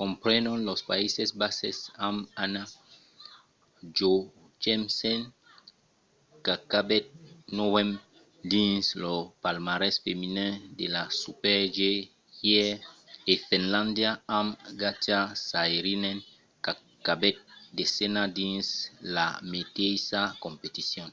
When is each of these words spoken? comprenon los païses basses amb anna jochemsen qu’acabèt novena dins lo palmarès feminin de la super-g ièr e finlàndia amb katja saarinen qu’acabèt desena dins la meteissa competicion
comprenon 0.00 0.58
los 0.68 0.80
païses 0.90 1.30
basses 1.40 1.76
amb 2.06 2.18
anna 2.42 2.62
jochemsen 3.96 5.20
qu’acabèt 6.44 7.04
novena 7.58 7.96
dins 8.52 8.84
lo 9.02 9.14
palmarès 9.42 9.94
feminin 10.04 10.52
de 10.78 10.86
la 10.94 11.02
super-g 11.22 11.78
ièr 12.50 12.74
e 13.32 13.34
finlàndia 13.48 14.10
amb 14.38 14.50
katja 14.80 15.18
saarinen 15.48 16.18
qu’acabèt 16.64 17.36
desena 17.78 18.22
dins 18.38 18.66
la 19.16 19.26
meteissa 19.52 20.20
competicion 20.44 21.00